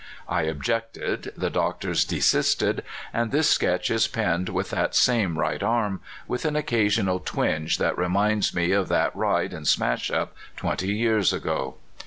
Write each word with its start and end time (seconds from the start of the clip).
I 0.27 0.41
objected, 0.49 1.31
the 1.37 1.51
doctors 1.51 2.03
desisted, 2.03 2.81
and 3.13 3.31
this 3.31 3.47
Sketch 3.51 3.91
is 3.91 4.07
penned 4.07 4.49
with 4.49 4.71
that 4.71 4.95
same 4.95 5.37
right 5.37 5.61
arm, 5.61 6.01
with 6.27 6.43
an 6.43 6.55
occasional 6.55 7.19
twinge 7.19 7.77
that 7.77 7.99
reminds 7.99 8.51
me 8.55 8.71
of 8.71 8.87
that 8.87 9.15
ride 9.15 9.53
and 9.53 9.67
smash 9.67 10.09
up 10.09 10.33
twenty 10.57 10.93
years 10.95 11.31
ago. 11.31 11.75